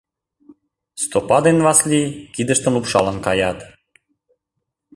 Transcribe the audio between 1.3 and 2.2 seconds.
ден Васлий